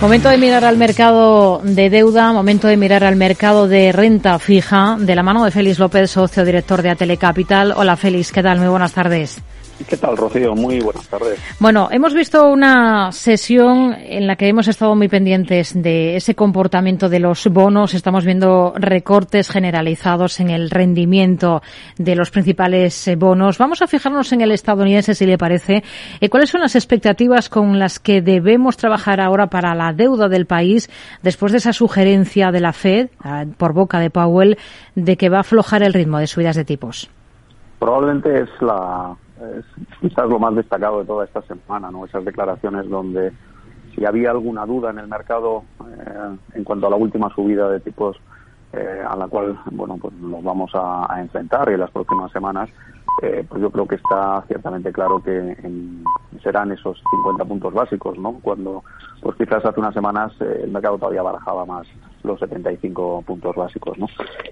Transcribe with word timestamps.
Momento 0.00 0.30
de 0.30 0.38
mirar 0.38 0.64
al 0.64 0.78
mercado 0.78 1.60
de 1.62 1.90
deuda, 1.90 2.32
momento 2.32 2.68
de 2.68 2.78
mirar 2.78 3.04
al 3.04 3.16
mercado 3.16 3.68
de 3.68 3.92
renta 3.92 4.38
fija, 4.38 4.96
de 4.98 5.14
la 5.14 5.22
mano 5.22 5.44
de 5.44 5.50
Félix 5.50 5.78
López, 5.78 6.10
socio 6.10 6.42
director 6.42 6.80
de 6.80 6.88
Atelecapital. 6.88 7.74
Hola 7.76 7.96
Félix, 7.96 8.32
¿qué 8.32 8.42
tal? 8.42 8.60
Muy 8.60 8.68
buenas 8.68 8.92
tardes. 8.92 9.42
¿Qué 9.88 9.96
tal, 9.96 10.16
Rocío? 10.16 10.54
Muy 10.54 10.80
buenas 10.80 11.08
tardes. 11.08 11.40
Bueno, 11.58 11.88
hemos 11.90 12.14
visto 12.14 12.48
una 12.48 13.12
sesión 13.12 13.94
en 13.98 14.26
la 14.26 14.36
que 14.36 14.48
hemos 14.48 14.68
estado 14.68 14.94
muy 14.94 15.08
pendientes 15.08 15.80
de 15.80 16.16
ese 16.16 16.34
comportamiento 16.34 17.08
de 17.08 17.18
los 17.18 17.46
bonos. 17.48 17.94
Estamos 17.94 18.24
viendo 18.24 18.74
recortes 18.76 19.48
generalizados 19.48 20.40
en 20.40 20.50
el 20.50 20.70
rendimiento 20.70 21.62
de 21.96 22.14
los 22.14 22.30
principales 22.30 23.08
eh, 23.08 23.16
bonos. 23.16 23.58
Vamos 23.58 23.80
a 23.80 23.86
fijarnos 23.86 24.32
en 24.32 24.42
el 24.42 24.52
estadounidense, 24.52 25.14
si 25.14 25.24
le 25.24 25.38
parece. 25.38 25.82
Eh, 26.20 26.28
¿Cuáles 26.28 26.50
son 26.50 26.60
las 26.60 26.76
expectativas 26.76 27.48
con 27.48 27.78
las 27.78 27.98
que 27.98 28.20
debemos 28.20 28.76
trabajar 28.76 29.20
ahora 29.20 29.46
para 29.46 29.74
la 29.74 29.92
deuda 29.92 30.28
del 30.28 30.46
país 30.46 30.90
después 31.22 31.52
de 31.52 31.58
esa 31.58 31.72
sugerencia 31.72 32.50
de 32.50 32.60
la 32.60 32.72
Fed, 32.72 33.08
ah, 33.20 33.44
por 33.56 33.72
boca 33.72 33.98
de 33.98 34.10
Powell, 34.10 34.58
de 34.94 35.16
que 35.16 35.30
va 35.30 35.38
a 35.38 35.40
aflojar 35.40 35.82
el 35.82 35.94
ritmo 35.94 36.18
de 36.18 36.26
subidas 36.26 36.56
de 36.56 36.64
tipos? 36.64 37.10
Probablemente 37.78 38.42
es 38.42 38.48
la 38.60 39.16
es 39.58 39.64
quizás 40.00 40.28
lo 40.28 40.38
más 40.38 40.54
destacado 40.54 41.00
de 41.00 41.06
toda 41.06 41.24
esta 41.24 41.42
semana, 41.42 41.90
¿no? 41.90 42.04
Esas 42.04 42.24
declaraciones 42.24 42.88
donde 42.88 43.32
si 43.94 44.04
había 44.04 44.30
alguna 44.30 44.66
duda 44.66 44.90
en 44.90 44.98
el 44.98 45.08
mercado 45.08 45.64
eh, 45.80 46.36
en 46.54 46.64
cuanto 46.64 46.86
a 46.86 46.90
la 46.90 46.96
última 46.96 47.34
subida 47.34 47.68
de 47.70 47.80
tipos 47.80 48.16
eh, 48.72 49.02
a 49.08 49.16
la 49.16 49.28
cual 49.28 49.58
bueno 49.72 49.96
pues 50.00 50.14
nos 50.14 50.42
vamos 50.42 50.70
a, 50.74 51.20
enfrentar 51.20 51.68
en 51.70 51.80
las 51.80 51.90
próximas 51.90 52.30
semanas 52.32 52.70
eh, 53.22 53.44
pues 53.48 53.60
yo 53.60 53.70
creo 53.70 53.86
que 53.86 53.96
está 53.96 54.42
ciertamente 54.46 54.92
claro 54.92 55.22
que 55.22 55.36
en, 55.36 56.04
serán 56.42 56.72
esos 56.72 57.02
50 57.10 57.44
puntos 57.44 57.74
básicos, 57.74 58.18
¿no? 58.18 58.38
Cuando, 58.40 58.82
pues 59.20 59.36
quizás 59.36 59.64
hace 59.64 59.78
unas 59.78 59.92
semanas 59.92 60.32
eh, 60.40 60.60
el 60.64 60.70
mercado 60.70 60.96
todavía 60.96 61.22
barajaba 61.22 61.66
más 61.66 61.86
los 62.22 62.38
75 62.40 63.22
puntos 63.26 63.54
básicos, 63.54 63.98
¿no? 63.98 64.06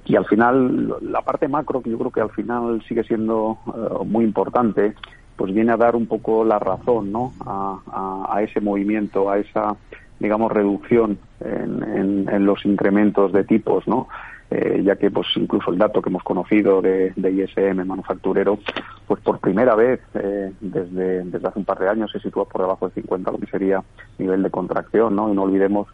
Y 0.05 0.16
al 0.16 0.27
final, 0.27 0.96
la 1.00 1.22
parte 1.22 1.48
macro, 1.48 1.80
que 1.80 1.91
yo 1.91 1.98
creo 1.98 2.11
que 2.11 2.20
al 2.20 2.30
final 2.30 2.83
sigue 2.86 3.05
siendo 3.05 3.58
eh, 3.69 4.05
muy 4.05 4.24
importante, 4.24 4.94
pues 5.36 5.55
viene 5.55 5.72
a 5.72 5.77
dar 5.77 5.96
un 5.96 6.06
poco 6.06 6.44
la 6.44 6.58
razón, 6.58 7.11
¿no? 7.12 7.33
A, 7.46 8.27
a 8.28 8.42
ese 8.42 8.61
movimiento, 8.61 9.30
a 9.30 9.39
esa, 9.39 9.77
digamos, 10.20 10.52
reducción 10.52 11.19
en, 11.41 11.83
en, 11.83 12.28
en 12.28 12.47
los 12.47 12.64
incrementos 12.64 13.33
de 13.33 13.44
tipos, 13.44 13.86
¿no? 13.86 14.08
eh, 14.50 14.83
ya 14.83 14.97
que 14.97 15.11
pues 15.11 15.27
incluso 15.36 15.70
el 15.70 15.78
dato 15.78 16.00
que 16.00 16.08
hemos 16.08 16.22
conocido 16.22 16.80
de, 16.80 17.12
ISM 17.16 17.84
manufacturero, 17.84 18.58
pues 19.06 19.20
por 19.20 19.41
primera 19.41 19.74
vez 19.74 20.00
eh, 20.14 20.52
desde, 20.61 21.24
desde 21.24 21.48
hace 21.48 21.58
un 21.58 21.64
par 21.64 21.78
de 21.78 21.89
años 21.89 22.11
se 22.11 22.20
sitúa 22.20 22.46
por 22.46 22.62
debajo 22.62 22.89
de 22.89 22.94
50, 22.94 23.30
lo 23.30 23.39
que 23.39 23.46
sería 23.46 23.83
nivel 24.19 24.42
de 24.42 24.50
contracción, 24.50 25.16
¿no? 25.16 25.30
Y 25.30 25.34
no 25.34 25.42
olvidemos 25.42 25.89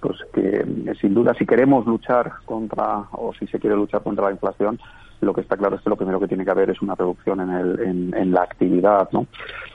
pues 0.00 0.18
que 0.32 0.64
eh, 0.86 0.94
sin 1.00 1.14
duda 1.14 1.34
si 1.34 1.46
queremos 1.46 1.86
luchar 1.86 2.32
contra 2.46 3.04
o 3.12 3.32
si 3.38 3.46
se 3.46 3.60
quiere 3.60 3.76
luchar 3.76 4.02
contra 4.02 4.26
la 4.26 4.32
inflación 4.32 4.80
lo 5.20 5.34
que 5.34 5.42
está 5.42 5.56
claro 5.56 5.76
es 5.76 5.82
que 5.82 5.90
lo 5.90 5.96
primero 5.96 6.20
que 6.20 6.28
tiene 6.28 6.44
que 6.44 6.50
haber 6.50 6.70
es 6.70 6.80
una 6.82 6.94
reducción 6.94 7.40
en, 7.40 7.50
el, 7.50 7.80
en, 7.80 8.14
en 8.16 8.32
la 8.32 8.42
actividad, 8.42 9.08
¿no? 9.12 9.26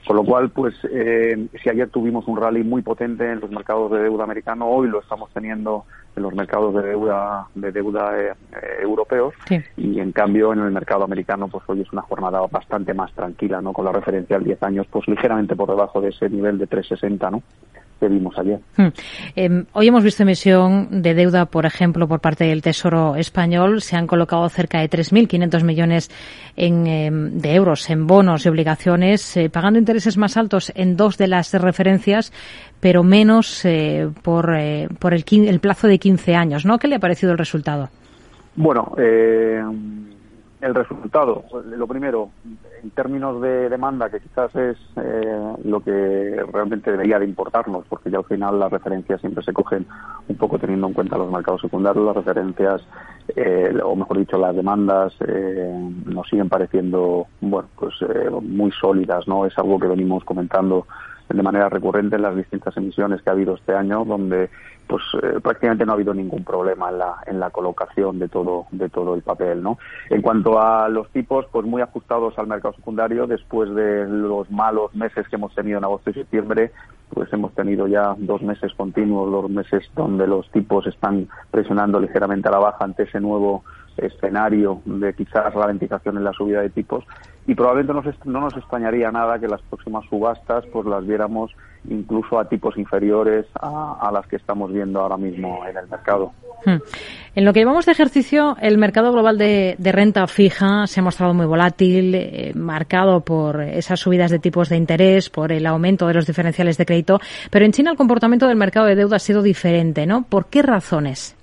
Con 0.05 0.15
lo 0.17 0.23
cual, 0.23 0.49
pues, 0.49 0.75
eh, 0.91 1.47
si 1.61 1.69
ayer 1.69 1.89
tuvimos 1.89 2.27
un 2.27 2.37
rally 2.37 2.63
muy 2.63 2.81
potente 2.81 3.31
en 3.31 3.39
los 3.39 3.49
mercados 3.49 3.91
de 3.91 3.99
deuda 3.99 4.23
americano, 4.23 4.67
hoy 4.67 4.87
lo 4.87 5.01
estamos 5.01 5.29
teniendo 5.33 5.85
en 6.15 6.23
los 6.23 6.33
mercados 6.33 6.73
de 6.75 6.81
deuda 6.81 7.47
de 7.55 7.71
deuda 7.71 8.17
eh, 8.17 8.33
europeos 8.81 9.33
sí. 9.47 9.61
y 9.77 9.99
en 9.99 10.11
cambio 10.11 10.53
en 10.53 10.59
el 10.59 10.71
mercado 10.71 11.03
americano 11.03 11.47
pues 11.47 11.63
hoy 11.67 11.81
es 11.81 11.91
una 11.91 12.03
jornada 12.03 12.39
bastante 12.49 12.93
más 12.93 13.11
tranquila 13.13 13.61
no 13.61 13.73
con 13.73 13.85
la 13.85 13.91
referencia 13.91 14.37
al 14.37 14.43
10 14.43 14.63
años 14.63 14.87
pues 14.89 15.07
ligeramente 15.07 15.55
por 15.55 15.69
debajo 15.69 15.99
de 15.99 16.09
ese 16.09 16.29
nivel 16.29 16.57
de 16.57 16.67
360 16.67 17.31
no 17.31 17.43
que 18.05 18.13
vimos 18.13 18.37
ayer. 18.37 18.59
Hmm. 18.77 18.87
Eh, 19.35 19.63
hoy 19.73 19.87
hemos 19.87 20.03
visto 20.03 20.23
emisión 20.23 21.01
de 21.01 21.13
deuda, 21.13 21.45
por 21.45 21.65
ejemplo, 21.65 22.07
por 22.07 22.19
parte 22.19 22.45
del 22.45 22.61
Tesoro 22.61 23.15
español. 23.15 23.81
Se 23.81 23.95
han 23.95 24.07
colocado 24.07 24.47
cerca 24.49 24.79
de 24.79 24.89
3.500 24.89 25.63
millones 25.63 26.11
en, 26.55 26.87
eh, 26.87 27.09
de 27.11 27.55
euros 27.55 27.89
en 27.89 28.07
bonos 28.07 28.45
y 28.45 28.49
obligaciones, 28.49 29.35
eh, 29.37 29.49
pagando 29.49 29.79
intereses 29.79 30.17
más 30.17 30.37
altos 30.37 30.71
en 30.75 30.95
dos 30.95 31.17
de 31.17 31.27
las 31.27 31.53
referencias, 31.53 32.31
pero 32.79 33.03
menos 33.03 33.65
eh, 33.65 34.07
por, 34.21 34.53
por 34.99 35.13
el, 35.13 35.25
el, 35.29 35.59
plazo 35.59 35.87
de 35.87 35.97
15 35.97 36.35
años. 36.35 36.65
¿no? 36.65 36.77
¿Qué 36.77 36.87
le 36.87 36.95
ha 36.95 36.99
parecido 36.99 37.31
el 37.31 37.37
resultado? 37.37 37.89
Bueno, 38.55 38.93
eh, 38.97 39.61
el 40.65 40.73
resultado, 40.73 41.43
lo 41.63 41.85
primero, 41.85 42.31
en 42.81 42.89
términos 42.89 43.39
de 43.39 43.69
demanda, 43.69 44.09
que 44.09 44.19
quizás 44.19 44.53
es 44.55 44.77
eh, 44.95 45.53
lo 45.63 45.79
que 45.79 46.43
realmente 46.51 46.91
debería 46.91 47.19
de 47.19 47.25
importarnos, 47.25 47.85
porque 47.87 48.09
ya 48.09 48.17
al 48.17 48.25
final 48.25 48.59
las 48.59 48.71
referencias 48.71 49.21
siempre 49.21 49.43
se 49.43 49.53
cogen 49.53 49.85
un 50.27 50.35
poco 50.37 50.57
teniendo 50.57 50.87
en 50.87 50.93
cuenta 50.93 51.19
los 51.19 51.31
mercados 51.31 51.61
secundarios, 51.61 52.03
las 52.03 52.15
referencias, 52.15 52.81
eh, 53.35 53.77
o 53.83 53.95
mejor 53.95 54.17
dicho, 54.17 54.39
las 54.39 54.55
demandas 54.55 55.13
eh, 55.27 55.91
nos 56.05 56.27
siguen 56.27 56.49
pareciendo, 56.49 57.27
bueno, 57.41 57.69
pues 57.75 57.93
eh, 58.01 58.31
muy 58.41 58.71
sólidas, 58.71 59.27
¿no? 59.27 59.45
Es 59.45 59.55
algo 59.59 59.79
que 59.79 59.87
venimos 59.87 60.23
comentando 60.23 60.87
de 61.29 61.43
manera 61.43 61.69
recurrente 61.69 62.15
en 62.15 62.21
las 62.21 62.35
distintas 62.35 62.75
emisiones 62.77 63.21
que 63.21 63.29
ha 63.29 63.33
habido 63.33 63.55
este 63.55 63.75
año, 63.75 64.05
donde 64.05 64.49
pues 64.87 65.03
eh, 65.23 65.39
prácticamente 65.41 65.85
no 65.85 65.93
ha 65.93 65.95
habido 65.95 66.13
ningún 66.13 66.43
problema 66.43 66.89
en 66.89 66.99
la, 66.99 67.15
en 67.25 67.39
la 67.39 67.49
colocación 67.49 68.19
de 68.19 68.27
todo, 68.27 68.67
de 68.71 68.89
todo 68.89 69.15
el 69.15 69.23
papel, 69.23 69.63
¿no? 69.63 69.79
En 70.09 70.21
cuanto 70.21 70.61
a 70.61 70.87
los 70.89 71.09
tipos, 71.09 71.45
pues 71.51 71.65
muy 71.65 71.81
ajustados 71.81 72.37
al 72.37 72.47
mercado 72.47 72.75
secundario, 72.75 73.25
después 73.25 73.73
de 73.73 74.07
los 74.07 74.49
malos 74.51 74.93
meses 74.93 75.27
que 75.27 75.37
hemos 75.37 75.55
tenido 75.55 75.79
en 75.79 75.83
agosto 75.85 76.11
y 76.11 76.13
septiembre, 76.13 76.71
pues 77.09 77.31
hemos 77.33 77.53
tenido 77.53 77.87
ya 77.87 78.15
dos 78.17 78.41
meses 78.41 78.73
continuos, 78.75 79.31
dos 79.31 79.49
meses 79.49 79.89
donde 79.95 80.27
los 80.27 80.49
tipos 80.51 80.85
están 80.87 81.27
presionando 81.49 81.99
ligeramente 81.99 82.47
a 82.47 82.51
la 82.51 82.59
baja 82.59 82.83
ante 82.83 83.03
ese 83.03 83.19
nuevo 83.19 83.63
escenario 83.97 84.81
de 84.85 85.13
quizás 85.13 85.53
ralentización 85.53 86.17
en 86.17 86.23
la 86.23 86.33
subida 86.33 86.61
de 86.61 86.69
tipos 86.69 87.03
y 87.47 87.53
probablemente 87.53 87.93
no 87.93 88.01
nos, 88.01 88.25
no 88.25 88.41
nos 88.41 88.57
extrañaría 88.57 89.11
nada 89.11 89.39
que 89.39 89.47
las 89.47 89.61
próximas 89.63 90.03
subastas 90.09 90.65
pues 90.71 90.85
las 90.85 91.05
viéramos 91.05 91.51
incluso 91.89 92.39
a 92.39 92.49
tipos 92.49 92.75
inferiores 92.77 93.45
a, 93.61 94.09
las 94.11 94.25
que 94.27 94.37
estamos 94.37 94.71
viendo 94.71 94.99
ahora 94.99 95.17
mismo 95.17 95.63
en 95.67 95.77
el 95.77 95.87
mercado. 95.87 96.31
Hmm. 96.65 96.77
En 97.35 97.45
lo 97.45 97.53
que 97.53 97.59
llevamos 97.59 97.85
de 97.85 97.91
ejercicio, 97.91 98.55
el 98.59 98.79
mercado 98.79 99.11
global 99.11 99.37
de, 99.37 99.75
de 99.77 99.91
renta 99.91 100.25
fija 100.25 100.87
se 100.87 100.99
ha 100.99 101.03
mostrado 101.03 101.35
muy 101.35 101.45
volátil, 101.45 102.15
eh, 102.15 102.53
marcado 102.55 103.21
por 103.21 103.61
esas 103.61 103.99
subidas 103.99 104.31
de 104.31 104.39
tipos 104.39 104.69
de 104.69 104.77
interés, 104.77 105.29
por 105.29 105.51
el 105.51 105.67
aumento 105.67 106.07
de 106.07 106.15
los 106.15 106.25
diferenciales 106.25 106.77
de 106.77 106.85
crédito, 106.87 107.19
pero 107.51 107.65
en 107.65 107.71
China 107.71 107.91
el 107.91 107.97
comportamiento 107.97 108.47
del 108.47 108.57
mercado 108.57 108.87
de 108.87 108.95
deuda 108.95 109.17
ha 109.17 109.19
sido 109.19 109.43
diferente, 109.43 110.07
¿no? 110.07 110.23
¿Por 110.23 110.47
qué 110.47 110.63
razones? 110.63 111.35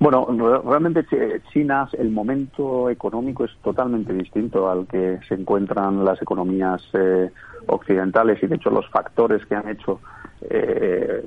Bueno, 0.00 0.26
realmente 0.64 1.04
China, 1.52 1.86
el 1.92 2.10
momento 2.10 2.88
económico 2.88 3.44
es 3.44 3.50
totalmente 3.62 4.14
distinto 4.14 4.70
al 4.70 4.86
que 4.86 5.20
se 5.28 5.34
encuentran 5.34 6.06
las 6.06 6.22
economías 6.22 6.82
eh, 6.94 7.30
occidentales 7.66 8.42
y 8.42 8.46
de 8.46 8.56
hecho 8.56 8.70
los 8.70 8.88
factores 8.88 9.44
que 9.44 9.56
han 9.56 9.68
hecho 9.68 10.00
eh, 10.40 11.22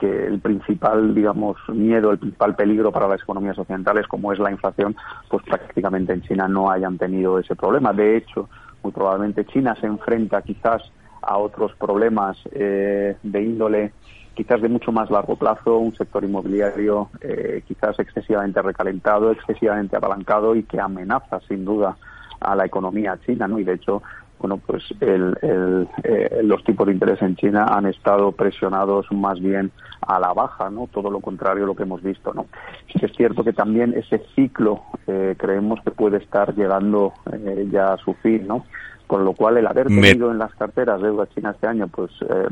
que 0.00 0.26
el 0.26 0.40
principal, 0.40 1.14
digamos, 1.14 1.58
miedo, 1.68 2.12
el 2.12 2.18
principal 2.18 2.56
peligro 2.56 2.90
para 2.90 3.08
las 3.08 3.20
economías 3.20 3.58
occidentales, 3.58 4.06
como 4.06 4.32
es 4.32 4.38
la 4.38 4.50
inflación, 4.50 4.96
pues 5.28 5.44
prácticamente 5.44 6.14
en 6.14 6.22
China 6.22 6.48
no 6.48 6.70
hayan 6.70 6.96
tenido 6.96 7.38
ese 7.38 7.54
problema. 7.54 7.92
De 7.92 8.16
hecho, 8.16 8.48
muy 8.82 8.92
probablemente 8.92 9.44
China 9.44 9.76
se 9.78 9.86
enfrenta 9.86 10.40
quizás 10.40 10.82
a 11.20 11.36
otros 11.36 11.74
problemas 11.74 12.38
eh, 12.52 13.18
de 13.22 13.42
índole 13.42 13.92
quizás 14.34 14.60
de 14.60 14.68
mucho 14.68 14.92
más 14.92 15.10
largo 15.10 15.36
plazo, 15.36 15.78
un 15.78 15.94
sector 15.94 16.24
inmobiliario 16.24 17.10
eh, 17.20 17.62
quizás 17.66 17.98
excesivamente 17.98 18.60
recalentado, 18.62 19.30
excesivamente 19.30 19.96
apalancado 19.96 20.54
y 20.54 20.64
que 20.64 20.80
amenaza 20.80 21.40
sin 21.48 21.64
duda 21.64 21.96
a 22.40 22.54
la 22.54 22.66
economía 22.66 23.18
china, 23.24 23.48
¿no? 23.48 23.58
Y 23.58 23.64
de 23.64 23.74
hecho, 23.74 24.02
bueno, 24.38 24.58
pues 24.58 24.82
el, 25.00 25.36
el, 25.40 25.88
eh, 26.02 26.40
los 26.42 26.62
tipos 26.64 26.86
de 26.86 26.92
interés 26.92 27.22
en 27.22 27.36
China 27.36 27.64
han 27.70 27.86
estado 27.86 28.32
presionados 28.32 29.10
más 29.10 29.40
bien 29.40 29.70
a 30.02 30.20
la 30.20 30.34
baja, 30.34 30.68
¿no? 30.68 30.86
Todo 30.92 31.10
lo 31.10 31.20
contrario 31.20 31.64
a 31.64 31.66
lo 31.66 31.74
que 31.74 31.84
hemos 31.84 32.02
visto, 32.02 32.34
¿no? 32.34 32.46
Es 32.88 33.10
cierto 33.16 33.42
que 33.42 33.52
también 33.52 33.94
ese 33.94 34.22
ciclo 34.34 34.82
eh, 35.06 35.34
creemos 35.38 35.80
que 35.82 35.92
puede 35.92 36.18
estar 36.18 36.54
llegando 36.54 37.14
eh, 37.32 37.68
ya 37.70 37.94
a 37.94 37.96
su 37.96 38.12
fin, 38.14 38.46
¿no? 38.46 38.66
Con 39.14 39.24
lo 39.24 39.32
cual 39.32 39.58
el 39.58 39.66
haber 39.68 39.86
tenido 39.86 40.32
en 40.32 40.38
las 40.38 40.52
carteras 40.56 41.00
deuda 41.00 41.28
china 41.28 41.52
este 41.52 41.68
año, 41.68 41.86
pues 41.86 42.10
eh, 42.28 42.48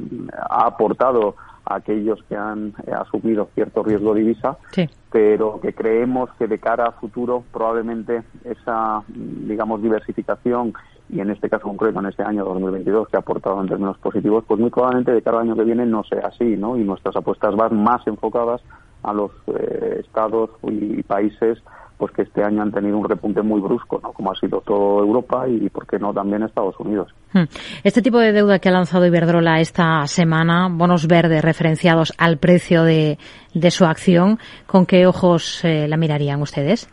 ha 0.48 0.66
aportado 0.66 1.34
a 1.64 1.74
aquellos 1.74 2.22
que 2.28 2.36
han 2.36 2.72
eh, 2.86 2.92
asumido 2.92 3.48
cierto 3.56 3.82
riesgo 3.82 4.14
de 4.14 4.20
divisa, 4.20 4.58
sí. 4.70 4.88
pero 5.10 5.58
que 5.60 5.74
creemos 5.74 6.30
que 6.38 6.46
de 6.46 6.60
cara 6.60 6.84
a 6.86 6.92
futuro 6.92 7.42
probablemente 7.52 8.22
esa, 8.44 9.02
digamos, 9.08 9.82
diversificación 9.82 10.72
y 11.10 11.18
en 11.18 11.30
este 11.30 11.50
caso 11.50 11.64
concreto, 11.64 11.98
en 11.98 12.06
este 12.06 12.22
año 12.22 12.44
2022, 12.44 13.08
que 13.08 13.16
ha 13.16 13.20
aportado 13.20 13.60
en 13.60 13.66
términos 13.66 13.98
positivos, 13.98 14.44
pues 14.46 14.60
muy 14.60 14.70
probablemente 14.70 15.10
de 15.10 15.20
cara 15.20 15.38
al 15.38 15.48
año 15.48 15.56
que 15.56 15.64
viene 15.64 15.84
no 15.84 16.04
sea 16.04 16.28
así, 16.28 16.56
¿no? 16.56 16.76
Y 16.76 16.84
nuestras 16.84 17.16
apuestas 17.16 17.56
van 17.56 17.82
más 17.82 18.06
enfocadas 18.06 18.62
a 19.02 19.12
los 19.12 19.32
eh, 19.48 19.96
estados 19.98 20.50
y 20.62 21.02
países 21.02 21.58
pues 22.02 22.10
que 22.14 22.22
este 22.22 22.43
año 22.43 22.62
han 22.62 22.72
tenido 22.72 22.99
un 22.99 23.08
repunte 23.08 23.43
muy 23.43 23.60
brusco, 23.60 24.00
¿no? 24.02 24.12
Como 24.12 24.32
ha 24.32 24.34
sido 24.34 24.60
toda 24.62 25.06
Europa 25.06 25.46
y, 25.46 25.70
¿por 25.70 25.87
qué 25.87 26.00
no 26.00 26.12
también 26.12 26.43
Estados 26.43 26.75
Unidos? 26.81 27.14
Hmm. 27.32 27.44
Este 27.84 28.02
tipo 28.02 28.19
de 28.19 28.32
deuda 28.32 28.58
que 28.58 28.69
ha 28.70 28.72
lanzado 28.72 29.06
Iberdrola 29.06 29.60
esta 29.60 30.04
semana, 30.08 30.66
bonos 30.69 31.06
verdes 31.06 31.44
referenciados 31.44 32.12
al 32.19 32.38
precio 32.38 32.82
de, 32.82 33.19
de 33.54 33.70
su 33.70 33.84
acción, 33.84 34.40
¿con 34.66 34.84
qué 34.84 35.06
ojos 35.06 35.64
eh, 35.64 35.87
la 35.87 35.96
mirarían 35.96 36.43
ustedes? 36.43 36.90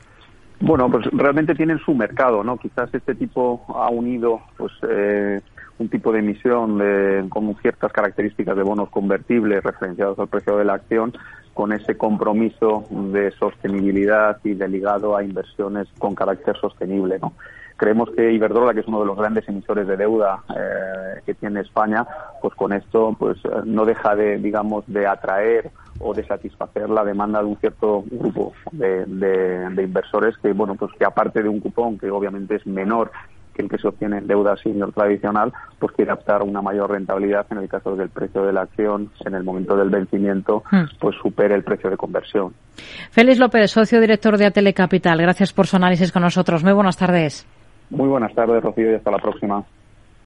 Bueno, 0.60 0.92
pues 0.92 1.08
realmente 1.12 1.56
tienen 1.56 1.80
su 1.80 1.96
mercado, 1.96 2.44
¿no? 2.44 2.58
Quizás 2.58 2.94
este 2.94 3.16
tipo 3.16 3.66
ha 3.70 3.90
unido, 3.90 4.42
pues, 4.60 4.74
eh, 4.88 5.42
un 5.80 5.90
tipo 5.90 6.12
de 6.12 6.20
emisión 6.20 6.78
de, 6.78 7.26
con 7.30 7.56
ciertas 7.62 7.92
características 7.92 8.56
de 8.56 8.64
bonos 8.64 8.90
convertibles 8.90 9.64
referenciados 9.64 10.20
al 10.20 10.28
precio 10.28 10.58
de 10.58 10.66
la 10.66 10.74
acción 10.74 11.14
con 11.54 11.74
ese 11.74 11.98
compromiso 11.98 12.86
de 12.90 13.32
sostenibilidad 13.32 14.38
y 14.44 14.54
de 14.54 14.68
ligado 14.68 15.18
a 15.18 15.24
inversiones 15.24 15.88
con 15.98 16.16
carácter 16.16 16.56
sostenible. 16.58 17.20
¿no? 17.20 17.34
Creemos 17.76 18.10
que 18.12 18.32
Iberdrola, 18.32 18.74
que 18.74 18.82
es 18.82 18.88
uno 18.88 19.00
de 19.00 19.06
los 19.06 19.18
grandes 19.18 19.48
emisores 19.48 19.88
de 19.88 19.98
deuda 19.98 20.44
eh, 20.50 21.22
que 21.26 21.34
tiene 21.34 21.62
España, 21.62 22.06
pues 22.42 22.54
con 22.56 22.74
esto 22.74 23.16
pues 23.18 23.38
eh, 23.46 23.50
no 23.66 23.86
deja 23.86 24.16
de, 24.16 24.38
digamos, 24.38 24.86
de 24.88 25.08
atraer 25.08 25.72
o 26.00 26.14
de 26.14 26.26
satisfacer 26.26 26.90
la 26.90 27.04
demanda 27.04 27.40
de 27.40 27.46
un 27.46 27.58
cierto 27.58 28.04
grupo 28.10 28.54
de, 28.72 29.06
de 29.06 29.84
inversores 29.84 30.38
que, 30.38 30.54
bueno, 30.54 30.76
pues 30.76 30.92
que 30.98 31.06
aparte 31.06 31.42
de 31.42 31.50
un 31.50 31.60
cupón 31.60 31.98
que 31.98 32.10
obviamente 32.10 32.56
es 32.56 32.66
menor 32.66 33.12
el 33.58 33.70
que 33.70 33.78
se 33.78 33.88
obtiene 33.88 34.18
en 34.18 34.28
deuda 34.28 34.56
senior 34.58 34.92
tradicional, 34.94 35.52
pues 35.78 35.94
quiere 35.94 36.12
optar 36.12 36.44
una 36.44 36.62
mayor 36.62 36.92
rentabilidad 36.92 37.46
en 37.52 37.58
el 37.58 37.70
caso 37.70 37.92
de 37.92 37.98
que 37.98 38.04
el 38.04 38.10
precio 38.10 38.44
de 38.44 38.54
la 38.54 38.62
acción 38.62 39.12
en 39.26 39.36
el 39.36 39.44
momento 39.44 39.76
del 39.76 39.90
vencimiento 39.90 40.64
hmm. 40.72 40.98
pues 41.00 41.16
supere 41.22 41.56
el 41.56 41.64
precio 41.64 41.90
de 41.90 41.98
conversión. 41.98 42.54
Félix 43.12 43.40
López, 43.40 43.72
socio 43.72 44.00
director 44.00 44.38
de 44.38 44.46
Atele 44.46 44.74
Capital. 44.74 45.22
Gracias 45.22 45.54
por 45.54 45.68
su 45.68 45.76
análisis 45.76 46.12
con 46.12 46.22
nosotros. 46.22 46.64
Muy 46.64 46.74
buenas 46.74 46.98
tardes. 46.98 47.46
Muy 47.90 48.08
buenas 48.08 48.34
tardes, 48.34 48.64
Rocío, 48.64 48.92
y 48.92 48.96
hasta 48.96 49.12
la 49.12 49.18
próxima. 49.18 49.66